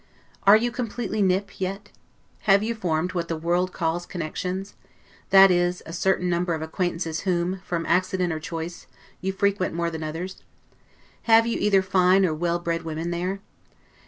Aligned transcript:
Are 0.47 0.55
you 0.55 0.71
completely 0.71 1.21
'nippe' 1.21 1.59
yet? 1.61 1.91
Have 2.49 2.63
you 2.63 2.73
formed 2.73 3.13
what 3.13 3.27
the 3.27 3.37
world 3.37 3.71
calls 3.71 4.07
connections? 4.07 4.73
that 5.29 5.51
is, 5.51 5.83
a 5.85 5.93
certain 5.93 6.27
number 6.27 6.55
of 6.55 6.63
acquaintances 6.63 7.19
whom, 7.19 7.59
from 7.63 7.85
accident 7.85 8.33
or 8.33 8.39
choice, 8.39 8.87
you 9.21 9.31
frequent 9.31 9.75
more 9.75 9.91
than 9.91 10.01
others: 10.03 10.41
Have 11.29 11.45
you 11.45 11.59
either 11.59 11.83
fine 11.83 12.25
or 12.25 12.33
well 12.33 12.57
bred 12.57 12.81
women 12.81 13.11
there? 13.11 13.41